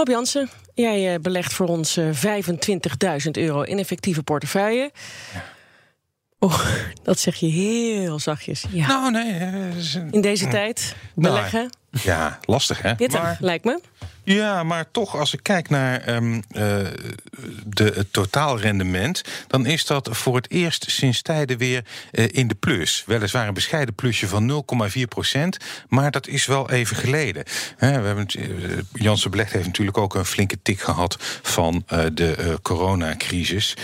[0.00, 2.04] Rob Jansen, jij eh, belegt voor ons eh,
[3.24, 4.92] 25.000 euro in effectieve portefeuille.
[6.38, 6.66] Oh,
[7.02, 8.64] dat zeg je heel zachtjes.
[8.70, 8.86] Ja.
[8.86, 9.32] Nou, nee.
[9.32, 12.94] eh, is in deze tijd beleggen, Ja, lastig hè.
[12.94, 13.80] dit Maar- lijkt me.
[14.24, 16.76] Ja, maar toch, als ik kijk naar ehm, eh,
[17.64, 22.54] de, het totaalrendement, dan is dat voor het eerst sinds tijden weer eh, in de
[22.54, 23.02] plus.
[23.06, 25.56] Weliswaar een bescheiden plusje van 0,4 procent,
[25.88, 27.44] maar dat is wel even geleden.
[27.76, 28.44] Hè, we hebben, eh,
[28.92, 31.84] Janssen Belegd heeft natuurlijk ook een flinke tik gehad van
[32.14, 33.76] de coronacrisis.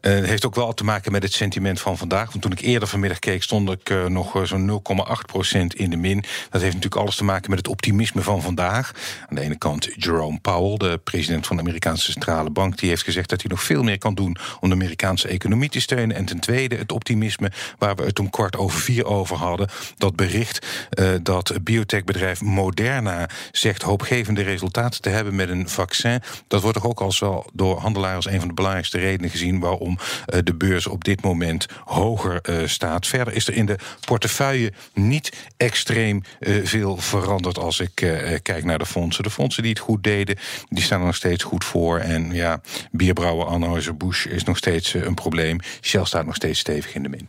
[0.00, 2.30] Het heeft ook wel te maken met het sentiment van vandaag.
[2.30, 6.24] Want toen ik eerder vanmiddag keek, stond ik nog zo'n 0,8 procent in de min.
[6.50, 8.92] Dat heeft natuurlijk alles te maken met het optimisme van vandaag.
[9.28, 13.02] Aan de ene kant Jerome Powell, de president van de Amerikaanse Centrale Bank, die heeft
[13.02, 16.16] gezegd dat hij nog veel meer kan doen om de Amerikaanse economie te steunen.
[16.16, 19.68] En ten tweede het optimisme waar we het om kwart over vier over hadden.
[19.96, 26.22] Dat bericht eh, dat biotechbedrijf Moderna zegt hoopgevende resultaten te hebben met een vaccin.
[26.48, 29.60] Dat wordt toch ook als wel door handelaren als een van de belangrijkste redenen gezien
[29.60, 33.06] waarom eh, de beurs op dit moment hoger eh, staat.
[33.06, 38.64] Verder is er in de portefeuille niet extreem eh, veel veranderd als ik eh, kijk
[38.64, 39.24] naar de fondsen.
[39.24, 40.38] De fondsen die het goed deden,
[40.68, 41.98] die staan er nog steeds goed voor.
[41.98, 42.60] En ja,
[42.90, 45.58] bierbrouwer Anheuser-Busch is nog steeds eh, een probleem.
[45.80, 47.28] Shell staat nog steeds stevig in de min.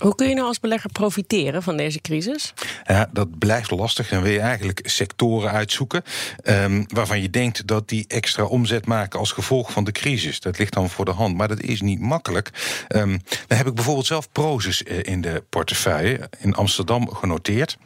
[0.00, 2.54] Hoe kun je nou als belegger profiteren van deze crisis?
[2.84, 4.08] Ja, dat blijft lastig.
[4.08, 6.02] Dan wil je eigenlijk sectoren uitzoeken
[6.42, 10.40] ehm, waarvan je denkt dat die extra omzet maken als gevolg van de crisis.
[10.40, 12.50] Dat ligt dan voor de hand, maar dat is niet makkelijk.
[12.88, 17.78] Ehm, dan heb ik bijvoorbeeld zelf Prozus eh, in de portefeuille in Amsterdam genoteerd.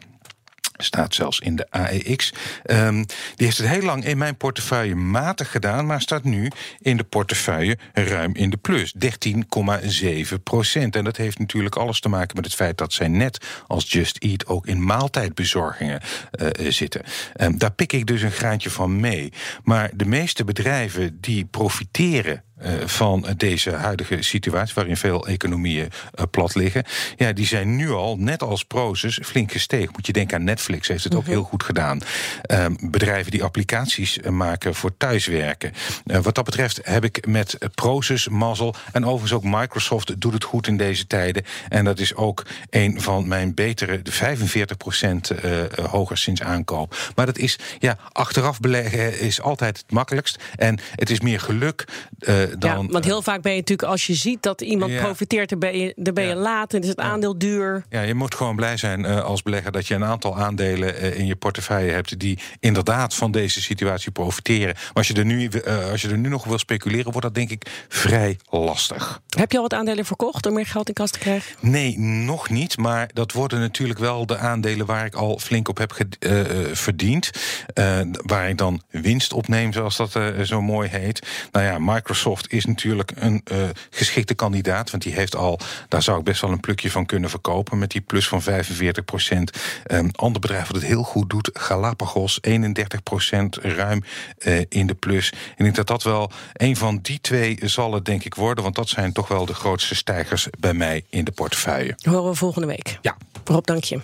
[0.82, 2.32] Staat zelfs in de AEX.
[2.64, 2.94] Ehm,
[3.36, 7.04] die heeft het heel lang in mijn portefeuille matig gedaan, maar staat nu in de
[7.04, 8.94] portefeuille ruim in de plus.
[8.98, 10.96] 13,7 procent.
[10.96, 14.16] En dat heeft natuurlijk alles te maken met het feit dat zij net als Just
[14.18, 16.00] Eat ook in maaltijdbezorgingen
[16.30, 17.02] eh, zitten.
[17.34, 19.32] Ehm, daar pik ik dus een graantje van mee.
[19.64, 22.49] Maar de meeste bedrijven die profiteren eh,
[22.84, 26.84] van deze huidige situatie, waarin veel economieën eh, plat liggen,
[27.16, 29.90] ja, die zijn nu al, net als Prozus, flink gestegen.
[29.92, 32.00] Moet je denken aan Netflix, heeft het ook heel goed gedaan.
[32.42, 35.72] Ehm, bedrijven die applicaties eh, maken voor thuiswerken.
[36.06, 38.74] Eh, wat dat betreft heb ik met eh, Prozus mazzel.
[38.92, 41.44] En overigens ook Microsoft doet het goed in deze tijden.
[41.68, 47.12] En dat is ook een van mijn betere, de 45 procent eh, hoger sinds aankoop.
[47.14, 50.38] Maar dat is, ja, achteraf beleggen is altijd het makkelijkst.
[50.56, 51.84] En het is meer geluk
[52.18, 52.82] eh, dan...
[52.82, 55.02] ja, want heel vaak ben je natuurlijk, als je ziet dat iemand Ja.
[55.02, 56.36] profiteert, dan ben je, dan ben je Ja.
[56.36, 57.84] laat en is het aandeel duur.
[57.90, 61.18] Ja, je moet gewoon blij zijn eh, als belegger dat je een aantal aandelen eh,
[61.18, 64.74] in je portefeuille hebt die inderdaad van deze situatie profiteren.
[64.74, 67.34] Maar als je er nu, eh, als je er nu nog wil speculeren, wordt dat
[67.34, 69.20] denk ik vrij lastig.
[69.36, 71.54] Heb je al wat aandelen verkocht om meer geld in kas te krijgen?
[71.60, 72.76] Nee, nog niet.
[72.78, 76.74] Maar dat worden natuurlijk wel de aandelen waar ik al flink op heb eh, eh,
[76.76, 77.30] verdiend.
[77.74, 81.26] Eh, waar ik dan winst opneem, zoals dat eh, zo mooi heet.
[81.52, 83.58] Nou ja, Microsoft is natuurlijk een eh,
[83.90, 84.90] geschikte kandidaat.
[84.90, 85.58] Want die heeft al,
[85.88, 87.78] daar zou ik best wel een plukje van kunnen verkopen.
[87.78, 89.50] Met die plus van 45 procent.
[89.84, 94.04] Een ander bedrijf wat het heel goed doet, Galapagos, 31 procent ruim
[94.38, 95.28] eh, in de plus.
[95.28, 98.64] Ik denk dat dat wel een van die twee zal het denk ik worden.
[98.64, 101.94] Want dat zijn toch wel de grootste stijgers bij mij in de portefeuille.
[102.02, 102.98] Horen we volgende week.
[103.02, 103.16] Ja.
[103.44, 104.00] Rob, dank je.